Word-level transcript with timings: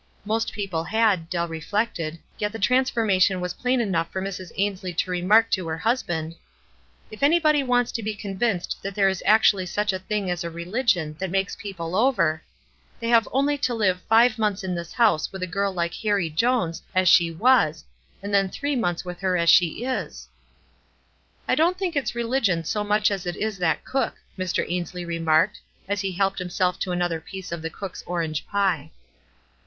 "Most 0.25 0.51
people 0.51 0.83
had," 0.85 1.29
Dell 1.29 1.47
reflected; 1.47 2.17
yet 2.39 2.51
the 2.51 2.57
transformation 2.57 3.39
was 3.39 3.53
plain 3.53 3.79
enough 3.79 4.11
for 4.11 4.19
Mrs. 4.19 4.51
Ainslie 4.57 4.95
to 4.95 5.11
remark 5.11 5.51
to 5.51 5.67
her 5.67 5.77
hus 5.77 6.01
band, 6.01 6.33
—"If 7.11 7.21
anybody 7.21 7.61
wants 7.61 7.91
to 7.91 8.01
be 8.01 8.15
convinced 8.15 8.79
that 8.81 8.95
there 8.95 9.09
is 9.09 9.21
actually 9.27 9.67
such 9.67 9.93
a 9.93 9.99
thing 9.99 10.31
as 10.31 10.43
a 10.43 10.49
religion 10.49 11.15
that 11.19 11.29
makes 11.29 11.55
people 11.55 11.95
over, 11.95 12.41
they 12.99 13.09
have 13.09 13.27
only 13.31 13.59
to 13.59 13.75
live 13.75 14.01
five 14.09 14.39
months 14.39 14.63
in 14.63 14.73
the 14.73 14.89
house 14.95 15.31
with 15.31 15.43
a 15.43 15.45
girl 15.45 15.71
like 15.71 15.93
Harrie 15.93 16.31
Jones 16.31 16.81
as 16.95 17.07
she 17.07 17.29
was, 17.29 17.83
and 18.23 18.33
then 18.33 18.49
three 18.49 18.75
months 18.75 19.05
with 19.05 19.19
her 19.19 19.37
as 19.37 19.51
she 19.51 19.85
ig," 19.85 20.11
"I 21.47 21.53
don't 21.53 21.77
think 21.77 21.95
it's 21.95 22.15
religion 22.15 22.63
so 22.63 22.83
much 22.83 23.11
as 23.11 23.27
it 23.27 23.35
is 23.35 23.59
that 23.59 23.85
cook," 23.85 24.15
Mr. 24.35 24.65
Ainslie 24.67 25.05
remarked, 25.05 25.59
as 25.87 26.01
he 26.01 26.13
helped 26.13 26.39
himself 26.39 26.79
to 26.79 26.91
another 26.91 27.21
piece 27.21 27.51
of 27.51 27.61
the 27.61 27.69
cook's 27.69 28.01
orange 28.07 28.47
pie. 28.47 28.89